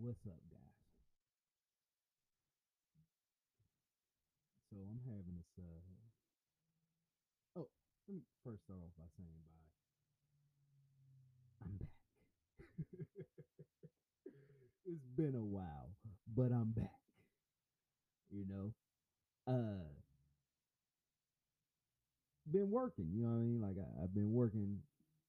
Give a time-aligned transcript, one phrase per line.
[0.00, 0.78] What's up, guys?
[4.70, 5.50] So I'm having this.
[5.58, 5.82] Uh...
[7.58, 7.66] Oh,
[8.06, 9.74] let me first start off by saying bye.
[11.64, 11.98] I'm back.
[14.86, 15.90] it's been a while,
[16.32, 17.00] but I'm back.
[18.30, 18.72] You know,
[19.52, 19.82] uh,
[22.52, 23.10] been working.
[23.12, 23.60] You know what I mean?
[23.60, 24.78] Like I, I've been working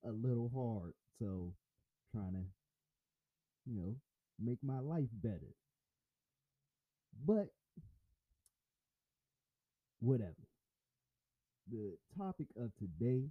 [0.06, 1.56] a little hard, so
[2.14, 2.46] trying to,
[3.66, 3.96] you know,
[4.44, 5.54] make my life better.
[7.26, 7.50] But
[10.00, 10.48] whatever.
[11.72, 13.30] The topic of today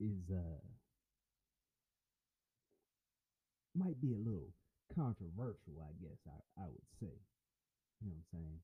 [0.00, 0.60] is uh
[3.76, 4.50] might be a little
[4.94, 7.12] controversial, I guess I, I would say.
[8.00, 8.58] You know what I'm saying?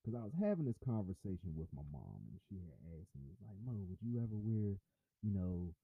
[0.00, 3.60] Because I was having this conversation with my mom and she had asked me, like,
[3.60, 4.80] Mo, would you ever wear,
[5.20, 5.74] you know,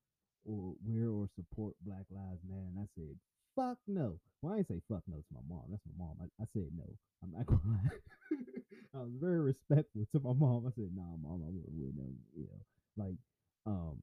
[0.44, 2.68] or wear or support Black Lives Matter?
[2.68, 3.16] And I said,
[3.56, 4.18] fuck no.
[4.42, 5.70] Well, I didn't say fuck no to my mom.
[5.70, 6.16] That's my mom.
[6.20, 6.88] I, I said no.
[7.22, 7.96] I'm not gonna lie.
[8.94, 10.66] I was very respectful to my mom.
[10.66, 12.14] I said, nah, mom, I wouldn't wear them.
[12.36, 12.60] You know,
[12.96, 13.18] like,
[13.66, 14.02] um,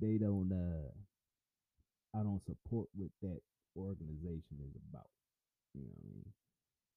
[0.00, 0.90] they don't uh
[2.14, 3.42] I don't support what that
[3.76, 5.10] organization is about.
[5.74, 6.26] You know what I mean?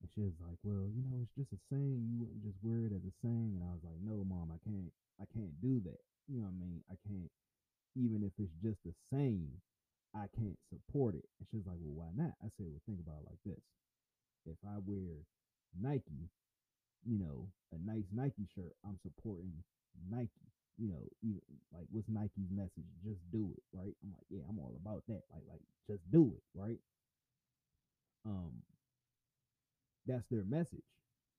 [0.02, 2.86] And she was like, Well, you know, it's just a saying, you wouldn't just wear
[2.86, 5.82] it as a saying and I was like, No, mom, I can't I can't do
[5.90, 6.02] that.
[6.30, 6.80] You know what I mean?
[6.92, 7.32] I can't
[7.98, 9.50] even if it's just the same,
[10.14, 11.26] I can't support it.
[11.40, 12.38] And she was like, Well, why not?
[12.44, 13.64] I said, Well, think about it like this.
[14.46, 15.26] If I wear
[15.76, 16.30] Nike,
[17.06, 19.52] you know, a nice Nike shirt, I'm supporting
[20.10, 20.48] Nike.
[20.78, 21.42] You know, even
[21.74, 22.86] like what's Nike's message?
[23.04, 23.96] Just do it, right?
[24.04, 25.24] I'm like, yeah, I'm all about that.
[25.34, 26.78] Like, like just do it, right?
[28.26, 28.62] Um,
[30.06, 30.86] that's their message,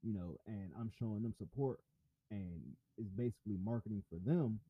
[0.03, 1.81] you know, and I'm showing them support
[2.31, 2.61] and
[2.97, 4.61] it's basically marketing for them,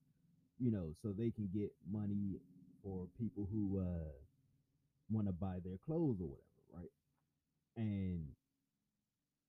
[0.59, 2.39] you know, so they can get money
[2.83, 4.13] for people who uh
[5.11, 6.91] want to buy their clothes or whatever, right?
[7.77, 8.27] And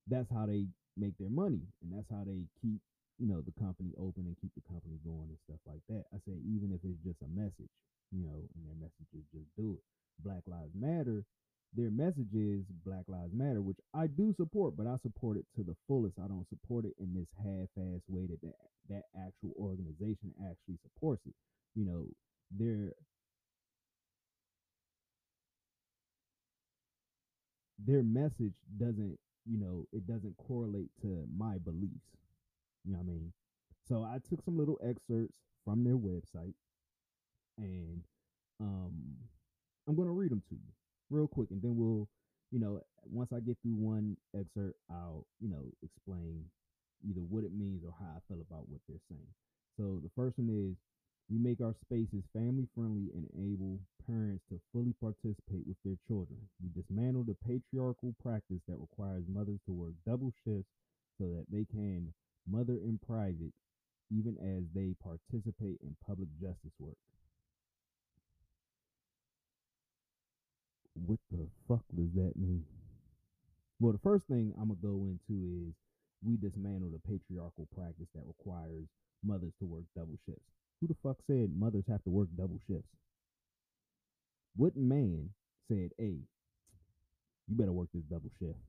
[0.07, 0.65] that's how they
[0.97, 2.81] make their money and that's how they keep
[3.17, 6.17] you know the company open and keep the company going and stuff like that i
[6.27, 7.71] say even if it's just a message
[8.11, 9.83] you know and their message is just do it
[10.23, 11.23] black lives matter
[11.75, 15.63] their message is black lives matter which i do support but i support it to
[15.63, 18.55] the fullest i don't support it in this half-ass way that that,
[18.89, 21.33] that actual organization actually supports it
[21.75, 22.05] you know
[22.57, 22.91] their
[27.85, 29.17] their message doesn't
[29.49, 32.13] you know, it doesn't correlate to my beliefs.
[32.85, 33.33] You know what I mean?
[33.87, 36.53] So I took some little excerpts from their website
[37.57, 38.03] and
[38.59, 38.93] um
[39.87, 40.71] I'm going to read them to you
[41.09, 42.07] real quick and then we'll,
[42.51, 46.45] you know, once I get through one excerpt, I'll, you know, explain
[47.07, 49.31] either what it means or how I feel about what they're saying.
[49.77, 50.75] So the first one is
[51.29, 56.41] we make our spaces family friendly and enable parents to fully participate with their children.
[56.61, 60.73] We dismantle the patriarchal practice that requires mothers to work double shifts
[61.21, 62.13] so that they can
[62.49, 63.53] mother in private,
[64.09, 66.97] even as they participate in public justice work.
[71.05, 72.65] What the fuck does that mean?
[73.79, 75.73] Well, the first thing I'm to go into is
[76.23, 78.85] we dismantle the patriarchal practice that requires
[79.23, 80.43] mothers to work double shifts.
[80.81, 82.89] Who the fuck said mothers have to work double shifts?
[84.55, 85.29] What man
[85.69, 86.17] said, hey,
[87.47, 88.59] you better work this double shift?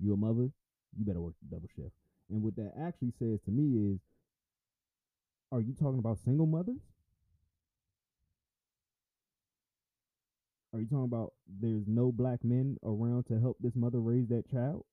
[0.00, 0.50] You a mother?
[0.98, 1.92] You better work the double shift.
[2.30, 4.00] And what that actually says to me is,
[5.52, 6.80] are you talking about single mothers?
[10.74, 14.50] Are you talking about there's no black men around to help this mother raise that
[14.50, 14.84] child?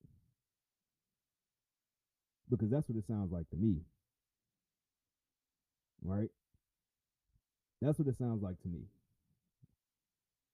[2.49, 3.81] Because that's what it sounds like to me
[6.03, 6.29] right?
[7.81, 8.81] That's what it sounds like to me.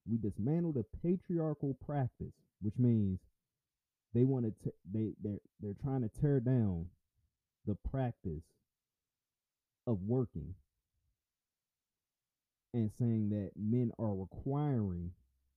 [0.09, 3.19] We dismantle the patriarchal practice, which means
[4.13, 6.85] they want to they they're they're trying to tear down
[7.65, 8.43] the practice
[9.85, 10.55] of working
[12.73, 15.11] and saying that men are requiring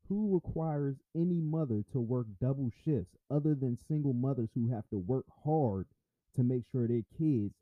[0.09, 4.99] who requires any mother to work double shifts other than single mothers who have to
[4.99, 5.87] work hard
[6.35, 7.55] to make sure their kids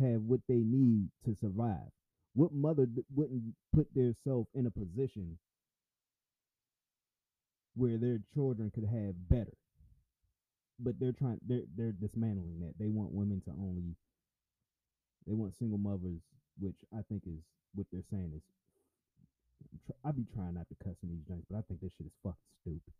[0.00, 1.88] have what they need to survive.
[2.34, 5.38] What mother wouldn't put themselves in a position
[7.76, 9.54] where their children could have better?
[10.80, 12.74] But they're trying they're they're dismantling that.
[12.80, 13.94] They want women to only
[15.28, 16.22] they want single mothers,
[16.58, 17.38] which I think is
[17.76, 18.42] what they're saying is
[20.04, 22.12] I be trying not to cuss in these joints, but I think this shit is
[22.22, 22.94] fucking stupid.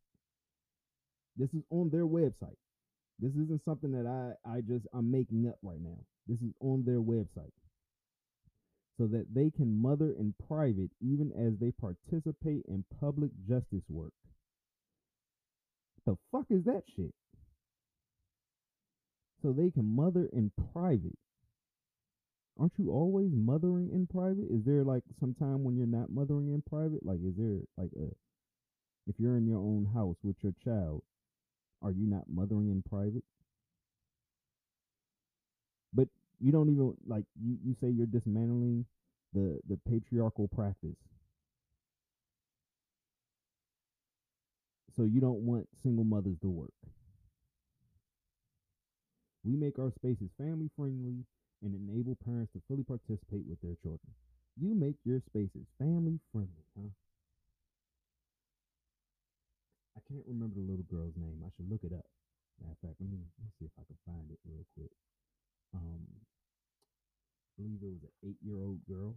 [1.37, 2.59] This is on their website.
[3.21, 5.99] This isn't something that I I just I'm making up right now.
[6.29, 7.53] This is on their website.
[8.99, 14.13] so that they can mother in private even as they participate in public justice work.
[16.07, 17.15] The fuck is that shit?
[19.43, 21.19] So they can mother in private.
[22.59, 24.47] Aren't you always mothering in private?
[24.49, 27.05] Is there like some time when you're not mothering in private?
[27.05, 28.07] Like, is there like a,
[29.09, 31.03] if you're in your own house with your child,
[31.83, 33.25] are you not mothering in private?
[35.93, 36.09] But
[36.41, 38.87] you don't even like you, you say you're dismantling
[39.33, 40.97] the the patriarchal practice.
[44.97, 46.71] So you don't want single mothers to work.
[49.45, 51.25] We make our spaces family friendly
[51.65, 54.13] and enable parents to fully participate with their children.
[54.61, 56.93] You make your spaces family friendly, huh?
[59.97, 61.43] I can't remember the little girl's name.
[61.43, 62.05] I should look it up.
[62.61, 64.93] Matter of fact, let me, let me see if I can find it real quick.
[65.75, 66.05] Um,
[67.59, 69.17] I believe it was an eight year old girl.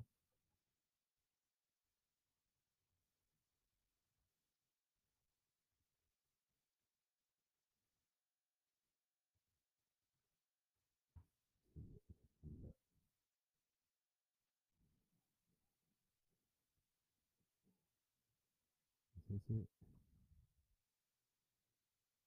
[19.50, 19.68] Is this it?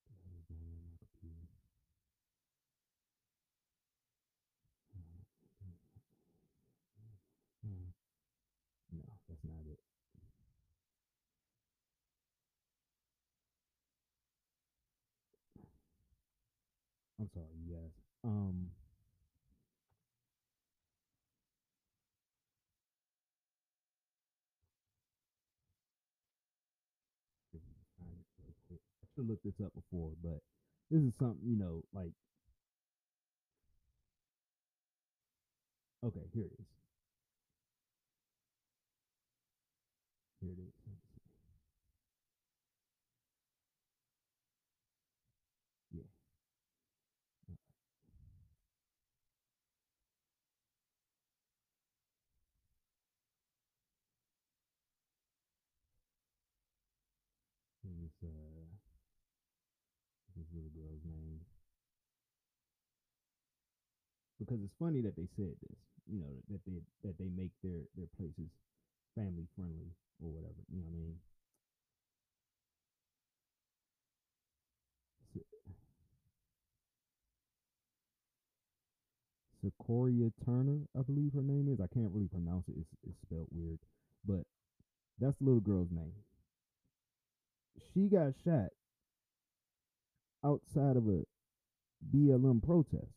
[0.09, 1.49] The hell is going on with my computer?
[7.65, 7.93] Hmm.
[8.93, 9.81] No, that's not it.
[17.21, 17.93] I'm sorry, guys.
[18.25, 18.71] Um,
[27.53, 28.27] let me find it
[28.71, 28.81] real
[29.21, 29.29] quick.
[29.29, 30.41] I look this up before, but
[30.91, 32.13] this is something you know, like.
[36.05, 36.67] Okay, here it is.
[40.41, 40.73] Here it is.
[45.93, 46.03] Yeah.
[58.25, 58.60] uh,
[61.05, 61.41] name
[64.39, 65.79] because it's funny that they said this.
[66.11, 68.51] You know that they that they make their their places
[69.15, 69.93] family friendly
[70.23, 70.59] or whatever.
[70.73, 71.17] You know what I mean?
[75.35, 75.45] Se-
[79.61, 81.81] Sequoia Turner, I believe her name is.
[81.81, 82.75] I can't really pronounce it.
[82.79, 83.79] It's, it's spelled weird,
[84.27, 84.45] but
[85.21, 86.13] that's the little girl's name.
[87.95, 88.71] She got shot
[90.45, 91.25] outside of a
[92.15, 93.13] BLM protest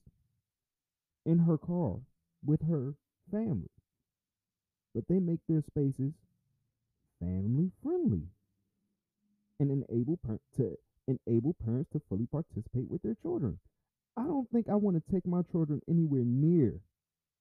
[1.25, 1.97] in her car
[2.45, 2.95] with her
[3.31, 3.69] family,
[4.93, 6.13] but they make their spaces
[7.19, 8.23] family friendly
[9.59, 10.19] and enable
[10.57, 10.77] to
[11.07, 13.59] enable parents to fully participate with their children.
[14.17, 16.79] I don't think I want to take my children anywhere near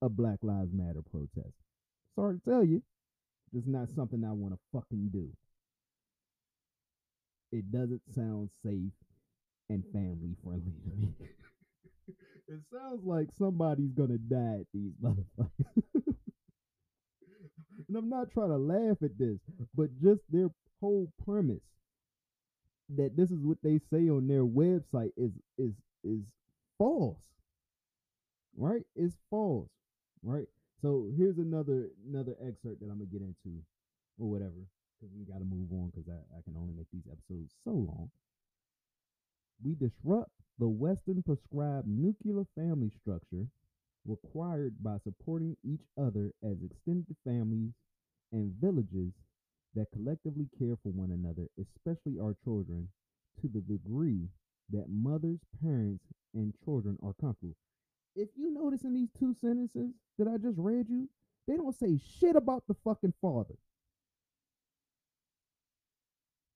[0.00, 1.54] a Black Lives Matter protest.
[2.14, 2.82] Sorry to tell you,
[3.54, 5.28] it's not something I want to fucking do.
[7.50, 8.92] It doesn't sound safe
[9.72, 11.14] and family friendly to me.
[12.48, 15.82] it sounds like somebody's gonna die at these motherfuckers.
[17.88, 19.38] and I'm not trying to laugh at this,
[19.74, 20.48] but just their
[20.80, 21.62] whole premise
[22.96, 25.72] that this is what they say on their website is is
[26.04, 26.20] is
[26.78, 27.16] false.
[28.56, 28.82] Right?
[28.94, 29.70] It's false.
[30.22, 30.46] Right?
[30.82, 33.62] So here's another another excerpt that I'm gonna get into
[34.18, 34.68] or whatever.
[35.00, 38.10] Because we gotta move on because I, I can only make these episodes so long.
[39.64, 43.46] We disrupt the Western prescribed nuclear family structure
[44.04, 47.72] required by supporting each other as extended families
[48.32, 49.12] and villages
[49.74, 52.88] that collectively care for one another, especially our children,
[53.40, 54.28] to the degree
[54.70, 56.04] that mothers, parents,
[56.34, 57.56] and children are comfortable.
[58.14, 61.08] If you notice in these two sentences that I just read you,
[61.46, 63.54] they don't say shit about the fucking father.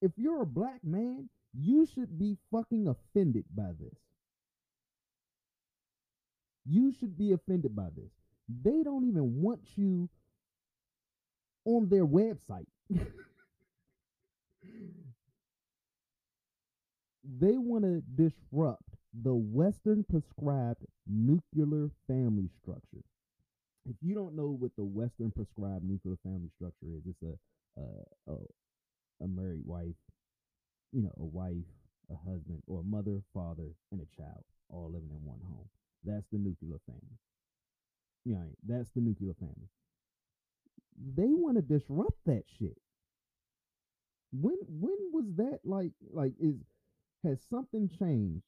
[0.02, 3.96] If you're a black man, you should be fucking offended by this.
[6.64, 8.10] You should be offended by this.
[8.62, 10.08] They don't even want you
[11.64, 12.66] on their website.
[17.38, 18.82] they want to disrupt
[19.22, 23.04] the Western prescribed nuclear family structure.
[23.88, 27.38] If you don't know what the Western prescribed nuclear family structure is, it's a
[27.76, 28.36] a, a,
[29.24, 29.94] a married wife,
[30.92, 31.66] you know, a wife,
[32.10, 35.68] a husband, or a mother, father, and a child, all living in one home.
[36.04, 37.18] That's the nuclear family.
[38.26, 39.70] Yeah, that's the nuclear family.
[41.14, 42.76] they want to disrupt that shit.
[44.30, 46.56] When when was that like like is
[47.24, 48.44] has something changed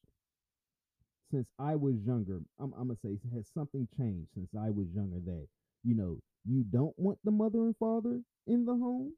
[1.31, 2.39] since I was younger?
[2.59, 5.47] I'm, I'm gonna say has something changed since I was younger that
[5.83, 9.13] you know you don't want the mother and father in the homes.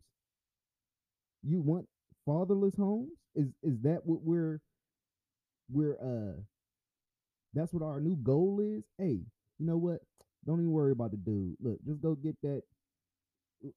[1.43, 1.87] You want
[2.25, 3.11] fatherless homes?
[3.35, 4.59] Is is that what we're
[5.71, 6.41] we're uh
[7.53, 8.83] that's what our new goal is?
[8.97, 9.19] Hey,
[9.59, 9.99] you know what?
[10.45, 11.55] Don't even worry about the dude.
[11.61, 12.63] Look, just go get that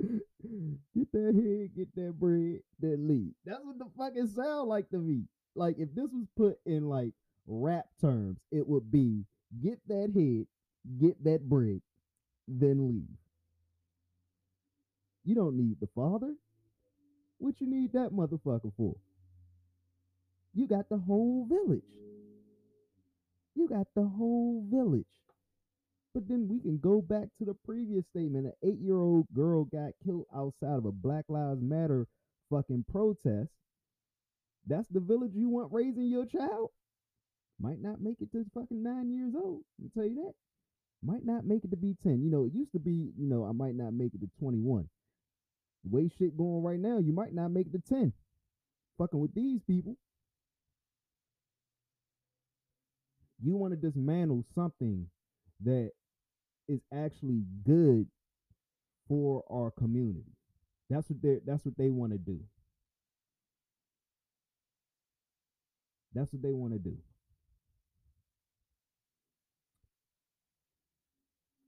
[0.00, 3.34] get that head, get that bread, that lead.
[3.44, 5.24] That's what the fucking sound like to me.
[5.54, 7.12] Like if this was put in like
[7.46, 9.24] rap terms, it would be
[9.62, 10.46] get that head,
[11.00, 11.80] get that bread,
[12.48, 13.16] then leave.
[15.24, 16.34] You don't need the father.
[17.38, 18.96] What you need that motherfucker for?
[20.54, 21.82] You got the whole village.
[23.54, 25.04] You got the whole village.
[26.14, 28.46] But then we can go back to the previous statement.
[28.46, 32.06] An eight year old girl got killed outside of a Black Lives Matter
[32.50, 33.50] fucking protest.
[34.66, 36.70] That's the village you want raising your child?
[37.60, 39.62] Might not make it to fucking nine years old.
[39.82, 40.34] I'll tell you that.
[41.02, 42.22] Might not make it to be 10.
[42.22, 44.88] You know, it used to be, you know, I might not make it to 21.
[45.88, 48.12] Way shit going right now, you might not make the 10.
[48.98, 49.96] Fucking with these people.
[53.42, 55.08] You want to dismantle something
[55.64, 55.90] that
[56.68, 58.06] is actually good
[59.08, 60.32] for our community.
[60.88, 62.40] That's what they that's what they want to do.
[66.14, 66.96] That's what they want to do.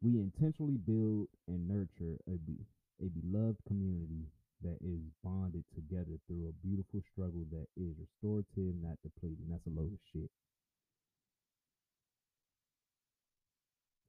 [0.00, 2.58] We intentionally build and nurture a, be,
[3.02, 4.26] a beloved community
[4.62, 9.46] that is bonded together through a beautiful struggle that is restorative, not depleting.
[9.50, 10.30] That's a load of shit.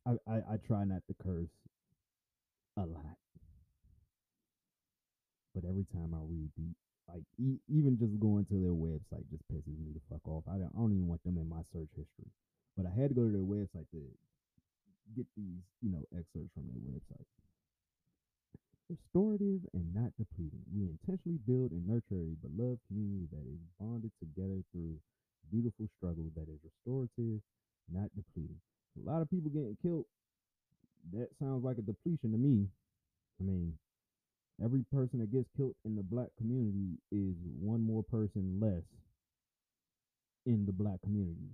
[0.07, 1.51] I, I, I try not to curse
[2.77, 3.17] a lot,
[5.55, 6.73] but every time I read the
[7.09, 10.43] like e- even just going to their website just pisses me the fuck off.
[10.47, 12.31] I don't, I don't even want them in my search history,
[12.77, 14.01] but I had to go to their website to
[15.15, 17.27] get these you know excerpts from their website.
[18.89, 20.63] Restorative and not depleting.
[20.71, 24.95] We intentionally build and nurture a beloved community that is bonded together through
[25.51, 27.41] beautiful struggle that is restorative,
[27.91, 28.59] not depleting
[28.97, 30.05] a lot of people getting killed.
[31.13, 32.67] That sounds like a depletion to me.
[33.39, 33.73] I mean,
[34.63, 38.83] every person that gets killed in the black community is one more person less
[40.45, 41.51] in the black community.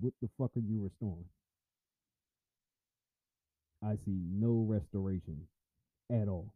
[0.00, 1.28] What the fuck are you restoring?
[3.82, 5.46] I see no restoration
[6.10, 6.52] at all.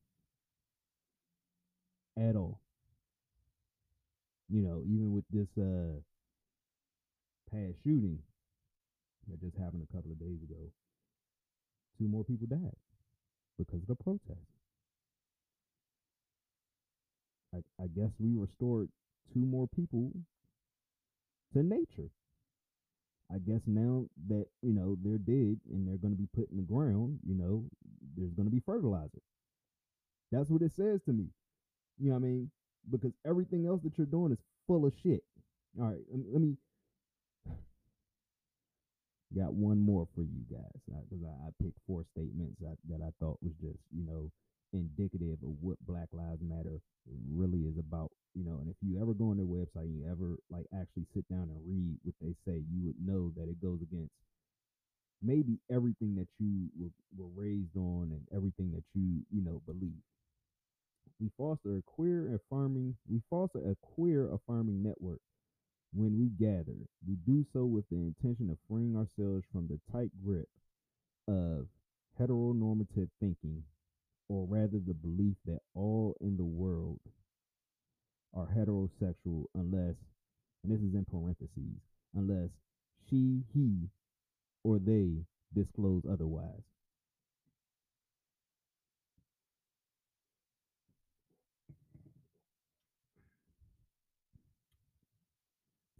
[2.18, 2.60] At all.
[4.48, 6.00] You know, even with this uh
[7.50, 8.18] past shooting,
[9.28, 10.70] that just happened a couple of days ago.
[11.98, 12.76] Two more people died
[13.58, 14.50] because of the protest.
[17.54, 18.88] I, I guess we restored
[19.32, 20.10] two more people
[21.52, 22.10] to nature.
[23.34, 26.56] I guess now that, you know, they're dead and they're going to be put in
[26.56, 27.64] the ground, you know,
[28.16, 29.18] there's going to be fertilizer.
[30.30, 31.26] That's what it says to me.
[31.98, 32.50] You know what I mean?
[32.90, 35.24] Because everything else that you're doing is full of shit.
[35.80, 36.00] All right,
[36.32, 36.56] let me
[39.36, 43.10] got one more for you guys because I, I, picked four statements that, that I
[43.18, 44.30] thought was just you know
[44.74, 46.80] indicative of what Black Lives Matter
[47.30, 48.10] really is about.
[48.34, 51.06] You know, and if you ever go on their website and you ever like actually
[51.14, 54.12] sit down and read what they say, you would know that it goes against
[55.22, 60.02] maybe everything that you were, were raised on and everything that you you know believe.
[61.20, 62.96] We foster a queer affirming.
[63.08, 65.20] We foster a queer affirming network
[65.94, 66.74] when we gather,
[67.06, 70.48] we do so with the intention of freeing ourselves from the tight grip
[71.28, 71.68] of
[72.20, 73.62] heteronormative thinking,
[74.28, 77.00] or rather the belief that all in the world
[78.34, 79.94] are heterosexual unless,
[80.62, 81.80] and this is in parentheses,
[82.14, 82.50] unless
[83.08, 83.88] she, he,
[84.64, 86.62] or they disclose otherwise.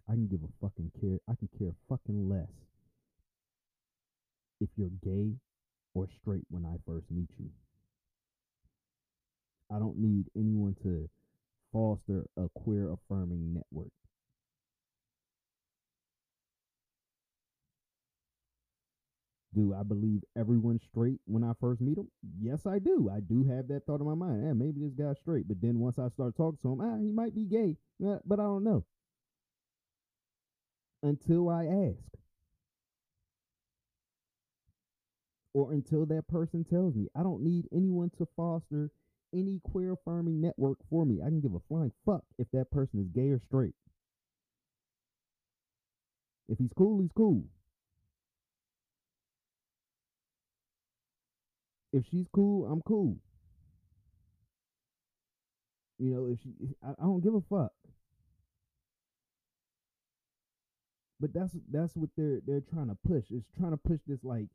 [0.09, 1.19] I can give a fucking care.
[1.29, 2.51] I can care fucking less
[4.61, 5.33] if you're gay
[5.95, 7.51] or straight when I first meet you.
[9.75, 11.09] I don't need anyone to
[11.73, 13.91] foster a queer affirming network.
[19.55, 22.09] Do I believe everyone's straight when I first meet them?
[22.41, 23.11] Yes, I do.
[23.13, 24.45] I do have that thought in my mind.
[24.45, 25.47] Yeah, maybe this guy's straight.
[25.47, 27.77] But then once I start talking to him, ah, he might be gay.
[28.01, 28.85] But I don't know
[31.03, 32.15] until I ask.
[35.55, 37.07] or until that person tells me.
[37.15, 38.91] I don't need anyone to foster
[39.35, 41.21] any queer affirming network for me.
[41.21, 43.75] I can give a flying fuck if that person is gay or straight.
[46.49, 47.45] If he's cool, he's cool.
[51.93, 53.17] If she's cool, I'm cool.
[55.99, 57.73] You know, if she, I, I don't give a fuck.
[61.21, 63.25] But that's that's what they're they're trying to push.
[63.31, 64.49] It's trying to push this like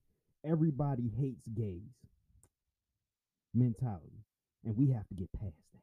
[0.45, 1.81] everybody hates gays
[3.53, 4.23] mentality,
[4.65, 5.81] and we have to get past that.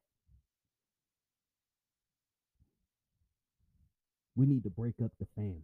[4.37, 5.63] We need to break up the families.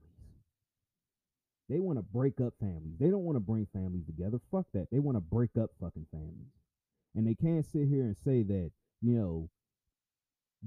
[1.68, 2.96] They want to break up families.
[2.98, 4.38] They don't want to bring families together.
[4.50, 4.88] Fuck that.
[4.90, 6.52] They want to break up fucking families.
[7.14, 9.48] And they can't sit here and say that, you know,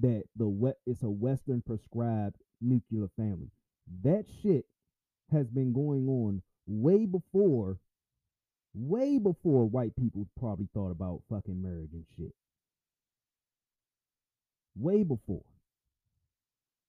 [0.02, 3.50] that the wet it's a Western prescribed nuclear family.
[4.04, 4.66] That shit
[5.32, 7.78] has been going on way before,
[8.76, 12.34] way before white people probably thought about fucking marriage and shit.
[14.76, 15.44] Way before.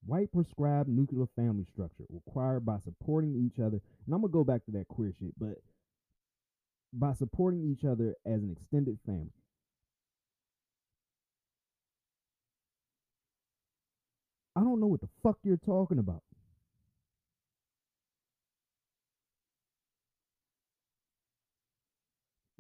[0.05, 3.81] White prescribed nuclear family structure required by supporting each other.
[4.07, 5.59] And I'm gonna go back to that queer shit, but
[6.93, 9.33] by supporting each other as an extended family.
[14.57, 16.23] I don't know what the fuck you're talking about.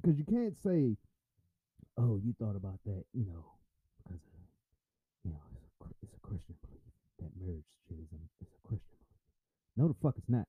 [0.06, 0.96] Because you can't say,
[1.98, 3.44] oh, you thought about that, you know,
[4.04, 4.38] because, of,
[5.24, 6.80] you know, it's a, it's a Christian belief.
[7.18, 9.76] That marriage shit is a, it's a Christian belief.
[9.76, 10.46] No, the fuck it's not.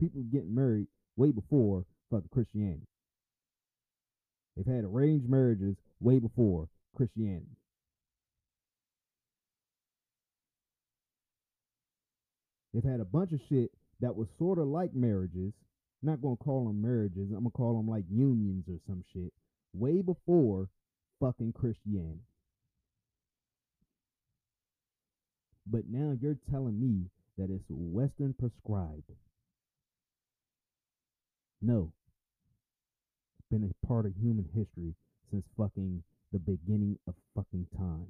[0.00, 2.88] People getting married way before fucking Christianity.
[4.56, 7.58] They've had arranged marriages way before Christianity.
[12.74, 13.70] They've had a bunch of shit
[14.00, 15.52] that was sort of like marriages.
[16.02, 17.30] Not gonna call them marriages.
[17.30, 19.32] I'm gonna call them like unions or some shit.
[19.72, 20.68] Way before
[21.20, 22.20] fucking Christianity.
[25.66, 29.10] But now you're telling me that it's Western prescribed.
[31.60, 31.92] No.
[33.38, 34.94] It's been a part of human history
[35.30, 38.06] since fucking the beginning of fucking time.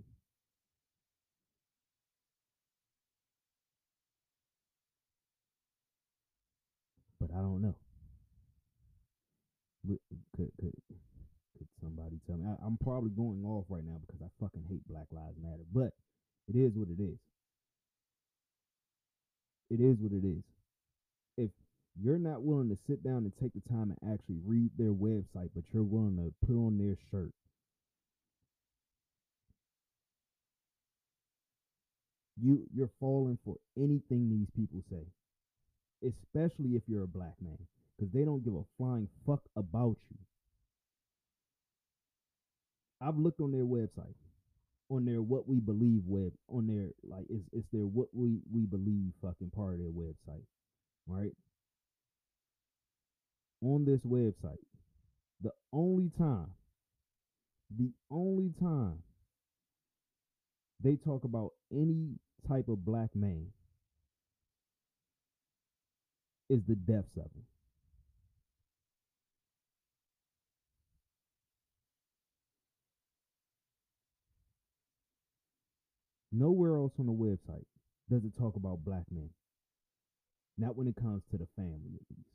[7.20, 7.75] But I don't know.
[9.87, 9.99] Could
[10.37, 10.51] could
[11.59, 12.46] could somebody tell me?
[12.49, 15.64] I, I'm probably going off right now because I fucking hate Black Lives Matter.
[15.72, 15.92] But
[16.49, 17.18] it is what it is.
[19.70, 20.42] It is what it is.
[21.37, 21.51] If
[22.01, 25.51] you're not willing to sit down and take the time and actually read their website,
[25.55, 27.33] but you're willing to put on their shirt,
[32.40, 35.05] you you're falling for anything these people say,
[36.03, 37.59] especially if you're a black man,
[37.97, 40.19] because they don't give a flying fuck about you.
[43.01, 44.15] I've looked on their website,
[44.89, 48.67] on their what we believe web, on their like it's it's their what we we
[48.67, 50.45] believe fucking part of their website,
[51.07, 51.33] right?
[53.63, 54.63] On this website,
[55.43, 56.51] the only time,
[57.77, 59.03] the only time
[60.83, 63.47] they talk about any type of black man
[66.49, 67.45] is the deaths of him.
[76.33, 77.65] Nowhere else on the website
[78.11, 79.31] does it talk about black men.
[80.59, 82.29] Not when it comes to the family, at least.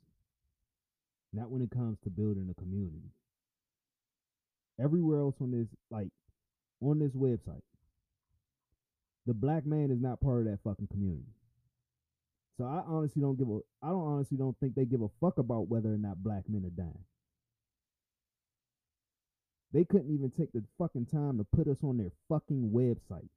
[1.32, 3.12] Not when it comes to building a community.
[4.82, 6.08] Everywhere else on this, like
[6.80, 7.62] on this website,
[9.26, 11.32] the black man is not part of that fucking community.
[12.58, 15.38] So I honestly don't give a I don't honestly don't think they give a fuck
[15.38, 17.04] about whether or not black men are dying.
[19.72, 23.28] They couldn't even take the fucking time to put us on their fucking website.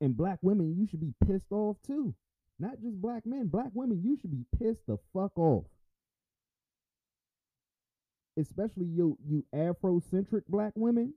[0.00, 2.14] And black women, you should be pissed off too.
[2.58, 5.64] Not just black men, black women, you should be pissed the fuck off.
[8.38, 11.14] Especially you you Afrocentric black women.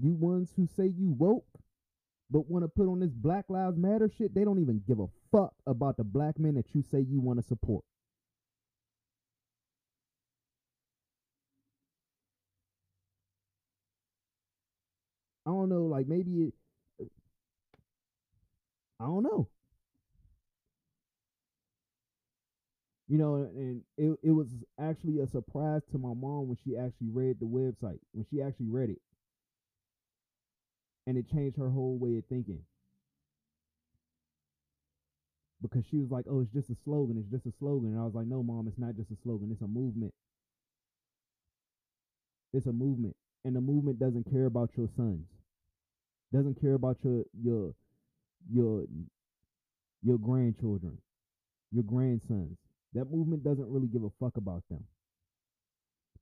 [0.00, 1.46] You ones who say you woke,
[2.30, 5.06] but want to put on this Black Lives Matter shit, they don't even give a
[5.32, 7.84] fuck about the black men that you say you want to support.
[15.46, 16.52] I don't know, like maybe
[17.00, 17.08] it,
[19.00, 19.48] I don't know.
[23.08, 27.08] You know, and it, it was actually a surprise to my mom when she actually
[27.10, 29.00] read the website, when she actually read it.
[31.08, 32.60] And it changed her whole way of thinking.
[35.62, 37.18] because she was like, "Oh, it's just a slogan.
[37.18, 39.50] It's just a slogan." And I was like, "No, mom, it's not just a slogan.
[39.52, 40.14] It's a movement.
[42.52, 45.26] It's a movement, and the movement doesn't care about your sons,
[46.32, 47.74] doesn't care about your your
[48.50, 48.86] your
[50.02, 50.98] your grandchildren,
[51.72, 52.58] your grandsons.
[52.94, 54.84] That movement doesn't really give a fuck about them.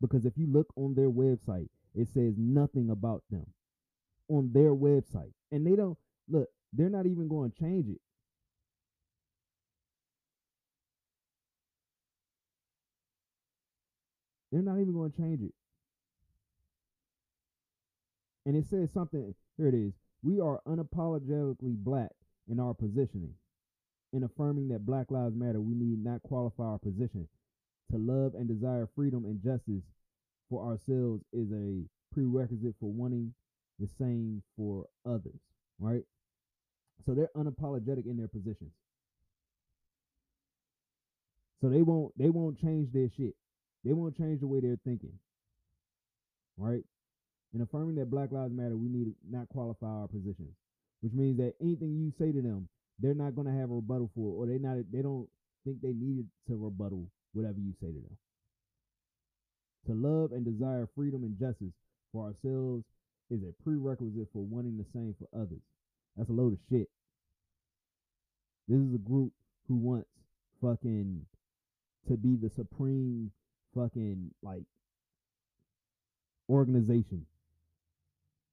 [0.01, 3.47] Because if you look on their website, it says nothing about them
[4.29, 5.33] on their website.
[5.53, 5.97] And they don't
[6.29, 8.01] look, they're not even going to change it.
[14.53, 15.53] They're not even going to change it.
[18.47, 19.93] And it says something, here it is.
[20.23, 22.13] We are unapologetically black
[22.49, 23.35] in our positioning.
[24.13, 27.29] In affirming that Black Lives Matter, we need not qualify our position.
[27.91, 29.83] To love and desire freedom and justice
[30.49, 31.83] for ourselves is a
[32.15, 33.35] prerequisite for wanting
[33.79, 35.41] the same for others,
[35.79, 36.03] right?
[37.05, 38.73] So they're unapologetic in their positions.
[41.61, 43.35] So they won't they won't change their shit.
[43.85, 45.13] They won't change the way they're thinking.
[46.57, 46.83] Right?
[47.55, 50.55] In affirming that Black Lives Matter, we need to not qualify our positions,
[51.01, 54.11] which means that anything you say to them, they're not going to have a rebuttal
[54.15, 55.29] for, or they not they don't
[55.65, 58.17] think they needed to rebuttal whatever you say to them.
[59.87, 61.73] To love and desire freedom and justice
[62.13, 62.85] for ourselves
[63.31, 65.63] is a prerequisite for wanting the same for others.
[66.17, 66.89] That's a load of shit.
[68.69, 69.33] This is a group
[69.69, 70.09] who wants
[70.61, 71.27] fucking
[72.09, 73.31] to be the supreme
[73.75, 74.63] fucking like
[76.49, 77.27] organization.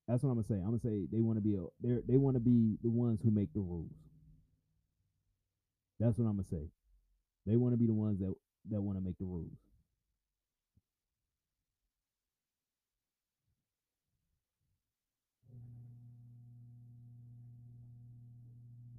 [0.08, 0.56] That's what I'm gonna say.
[0.56, 3.20] I'm gonna say they want to be a they they want to be the ones
[3.24, 3.92] who make the rules.
[6.00, 6.68] That's what I'm gonna say.
[7.46, 8.34] They want to be the ones that
[8.72, 9.63] that want to make the rules.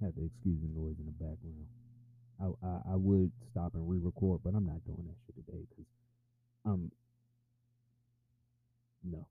[0.05, 1.65] Have to excuse the noise in the background.
[2.39, 5.85] I, I, I would stop and re-record, but I'm not doing that shit today because
[6.65, 6.91] um
[9.03, 9.25] no.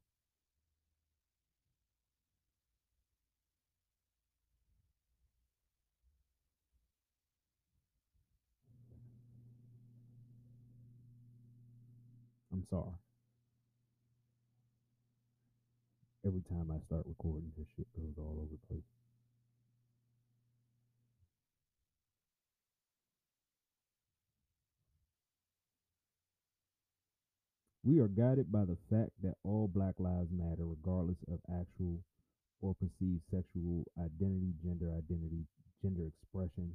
[12.52, 12.94] I'm sorry.
[16.26, 19.03] Every time I start recording, this shit goes all over the place.
[27.84, 32.00] We are guided by the fact that all Black Lives Matter, regardless of actual
[32.62, 35.44] or perceived sexual identity, gender identity,
[35.82, 36.72] gender expression,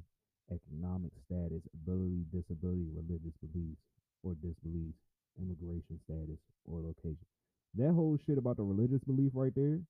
[0.54, 3.82] economic status, ability, disability, religious beliefs
[4.22, 5.02] or disbeliefs,
[5.36, 7.26] immigration status, or location.
[7.74, 9.80] That whole shit about the religious belief right there,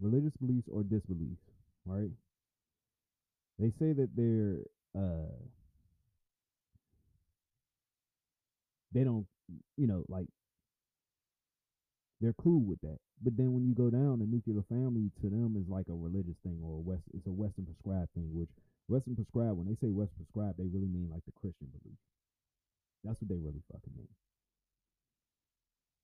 [0.00, 1.40] religious beliefs or disbeliefs,
[1.86, 2.10] right?
[3.58, 4.60] They say that they're
[4.94, 5.32] uh
[8.94, 9.26] they don't,
[9.76, 10.26] you know, like
[12.20, 12.98] they're cool with that.
[13.22, 16.38] But then when you go down, the nuclear family to them is like a religious
[16.42, 17.02] thing or a west.
[17.12, 18.30] It's a Western prescribed thing.
[18.32, 18.50] Which
[18.88, 21.98] Western prescribed, when they say Western prescribed, they really mean like the Christian belief.
[23.02, 24.08] That's what they really fucking mean.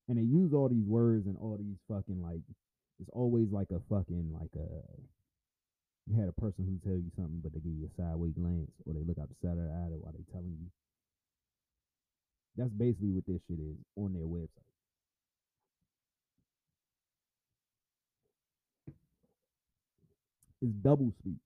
[0.09, 2.43] And they use all these words and all these fucking like.
[3.01, 4.69] It's always like a fucking like a.
[6.09, 8.75] You had a person who tell you something, but they give you a sideways glance,
[8.85, 10.67] or they look out the side of the eye while they telling you
[12.57, 14.49] that's basically what this shit is on their website.
[20.63, 21.39] It's double speak.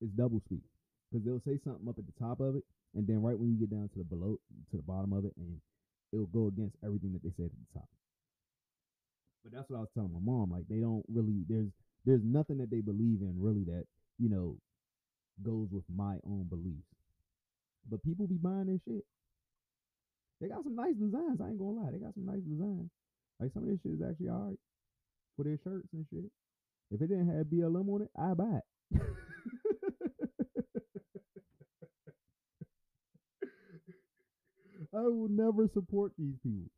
[0.00, 0.62] It's double speak
[1.10, 3.58] because they'll say something up at the top of it, and then right when you
[3.58, 4.38] get down to the below
[4.70, 5.60] to the bottom of it, and
[6.12, 7.88] it'll go against everything that they said at the top.
[9.44, 10.50] But that's what I was telling my mom.
[10.50, 11.70] Like they don't really there's
[12.04, 13.84] there's nothing that they believe in really that
[14.18, 14.56] you know
[15.42, 16.93] goes with my own beliefs.
[17.90, 19.04] But people be buying their shit.
[20.40, 21.40] They got some nice designs.
[21.40, 21.90] I ain't gonna lie.
[21.92, 22.90] They got some nice designs.
[23.40, 24.58] Like some of this shit is actually alright
[25.36, 26.30] for their shirts and shit.
[26.90, 28.64] If it didn't have BLM on it, I'd buy it.
[34.94, 36.70] I will never support these people.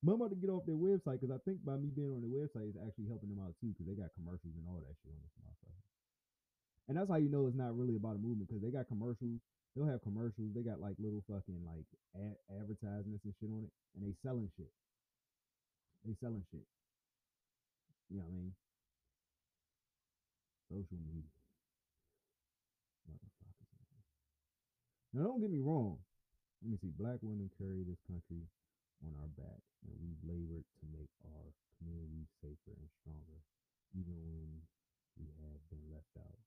[0.00, 2.32] I'm about to get off their website because I think by me being on their
[2.32, 5.12] website is actually helping them out too because they got commercials and all that shit
[5.12, 5.84] on this motherfucker.
[6.88, 9.42] And that's how you know it's not really about a movement because they got commercials
[9.74, 10.54] they'll have commercials.
[10.54, 14.50] They got like little fucking like ad- advertisements and shit on it, and they selling
[14.56, 14.70] shit.
[16.04, 16.66] They selling shit.
[18.08, 18.52] You know what I mean?
[20.68, 21.32] Social media.
[23.08, 23.68] Motherfuckers.
[25.12, 25.98] Now don't get me wrong.
[26.62, 26.92] Let me see.
[26.96, 28.44] Black women carry this country
[29.04, 31.46] on our back, and we've labored to make our
[31.78, 33.38] communities safer and stronger,
[33.94, 34.50] even when
[35.16, 36.38] we have been left out.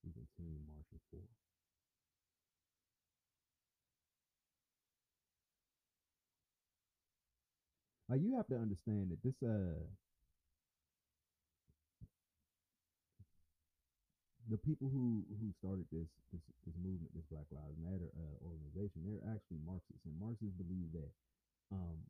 [0.00, 1.20] We continue marching for.
[8.10, 9.86] Like you have to understand that this uh
[14.50, 19.06] the people who who started this this this movement, this Black Lives Matter uh, organization,
[19.06, 21.12] they're actually Marxists, and Marxists believe that
[21.70, 22.02] um,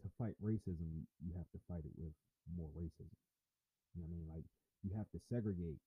[0.00, 2.16] to fight racism, you have to fight it with
[2.56, 3.12] more racism.
[3.92, 4.26] You know what I mean?
[4.40, 4.46] Like
[4.80, 5.84] you have to segregate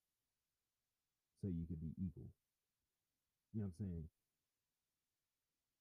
[1.42, 2.30] so you can be equal.
[3.58, 4.06] You know what I'm saying?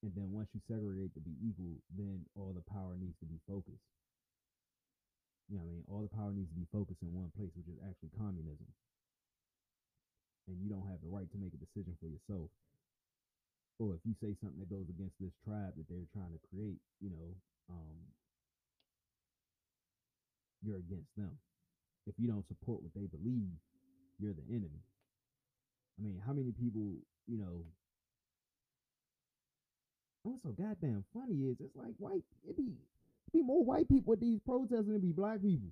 [0.02, 3.38] And then once you segregate to be equal, then all the power needs to be
[3.46, 3.86] focused.
[5.46, 5.84] You know I mean?
[5.86, 8.66] All the power needs to be focused in one place, which is actually communism.
[10.50, 12.50] And you don't have the right to make a decision for yourself.
[13.78, 16.82] Or if you say something that goes against this tribe that they're trying to create,
[16.98, 17.30] you know,
[17.70, 17.98] um,
[20.66, 21.38] you're against them.
[22.06, 23.54] If you don't support what they believe,
[24.18, 24.82] you're the enemy.
[25.98, 26.98] I mean, how many people,
[27.30, 27.62] you know,
[30.22, 32.72] what's so goddamn funny is it's like white it be
[33.26, 35.70] it be more white people at these protests than it be black people.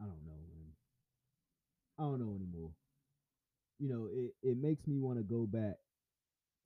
[0.00, 0.72] I don't know, man.
[1.98, 2.70] I don't know anymore.
[3.78, 5.76] You know, it, it makes me want to go back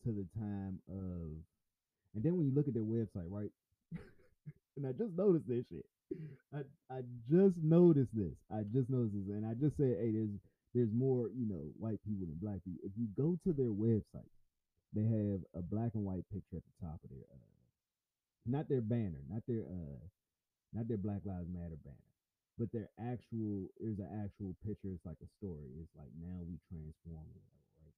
[0.05, 1.37] to the time of
[2.15, 3.51] and then when you look at their website, right?
[4.77, 5.87] and I just noticed this shit.
[6.55, 8.35] I I just noticed this.
[8.51, 10.37] I just noticed this, and I just said, hey, there's
[10.75, 12.83] there's more, you know, white people than black people.
[12.87, 14.31] If you go to their website,
[14.95, 17.55] they have a black and white picture at the top of their, uh,
[18.47, 20.01] not their banner, not their, uh,
[20.73, 22.11] not their Black Lives Matter banner,
[22.59, 23.69] but their actual.
[23.81, 24.93] There's an actual picture.
[24.95, 25.71] It's like a story.
[25.83, 27.97] It's like now we transform, whatever, right?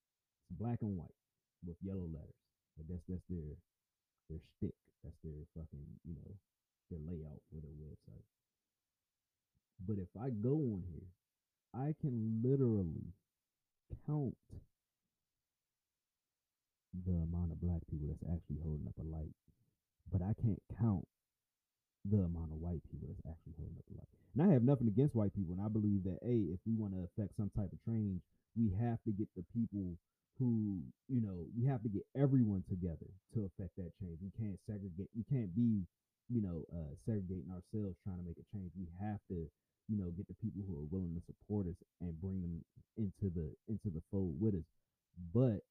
[0.48, 1.18] It's black and white
[1.66, 2.40] with yellow letters.
[2.79, 3.57] I that's that's their
[4.31, 4.77] their stick.
[5.05, 6.33] That's their fucking, you know,
[6.98, 8.26] layout for their website.
[9.87, 11.09] But if I go on here,
[11.74, 13.14] I can literally
[14.07, 14.37] count
[16.92, 19.35] the amount of black people that's actually holding up a light,
[20.12, 21.09] but I can't count
[22.05, 24.12] the amount of white people that's actually holding up a light.
[24.35, 26.92] And I have nothing against white people, and I believe that a if we want
[26.92, 28.20] to affect some type of change,
[28.57, 29.96] we have to get the people
[30.38, 34.18] who you know we have to get everyone together to affect that change.
[34.20, 35.09] We can't segregate.
[35.16, 35.85] We can't be
[36.31, 38.71] you know, uh, segregating ourselves trying to make a change.
[38.79, 39.49] We have to,
[39.89, 42.63] you know, get the people who are willing to support us and bring them
[42.97, 44.69] into the into the fold with us.
[45.35, 45.65] But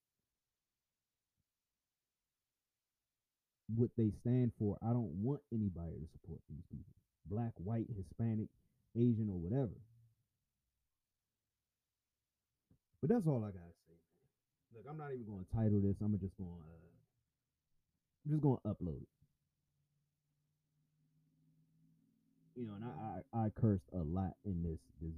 [3.76, 6.94] what they stand for, I don't want anybody to support these people.
[7.26, 8.50] Black, white, Hispanic,
[8.98, 9.78] Asian, or whatever.
[13.02, 13.98] But that's all I gotta say.
[14.76, 15.96] Look, I'm not even gonna title this.
[16.04, 16.92] I'm just gonna uh,
[18.26, 19.21] I'm just gonna upload it.
[22.62, 25.18] You know, and I, I, I cursed a lot in this this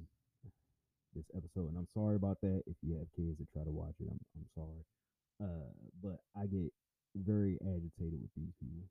[1.14, 2.64] this episode, and I'm sorry about that.
[2.66, 4.84] If you have kids that try to watch it, I'm I'm sorry.
[5.44, 5.68] Uh,
[6.02, 6.72] but I get
[7.16, 8.88] very agitated with these people,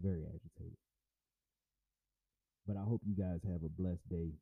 [0.00, 0.80] very agitated.
[2.66, 4.32] But I hope you guys have a blessed day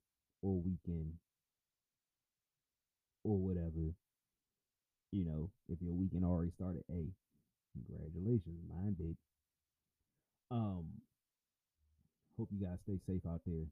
[0.43, 1.15] or weekend
[3.25, 3.99] or whatever.
[5.11, 7.09] You know, if your weekend already started, hey,
[7.75, 9.17] congratulations, mine did.
[10.53, 10.87] Um,
[12.41, 13.67] Hope you guys stay safe out there.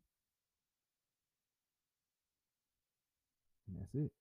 [3.67, 4.13] And that's it.